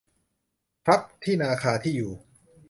[0.85, 2.11] พลัดที่นาคาที่อยู่